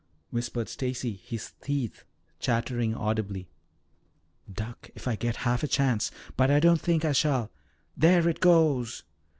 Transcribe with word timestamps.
whispered 0.31 0.67
Stacy, 0.67 1.13
his 1.13 1.51
teeth 1.61 2.05
chattering 2.39 2.95
audibly. 2.95 3.51
"Duck, 4.51 4.89
if 4.95 5.07
I 5.07 5.15
get 5.15 5.35
half 5.45 5.61
a 5.61 5.67
chance. 5.67 6.09
But 6.35 6.49
I 6.49 6.59
don't 6.59 6.81
think 6.81 7.05
I 7.05 7.11
shall. 7.11 7.51
There 7.95 8.27
it 8.27 8.39
goes!" 8.39 9.03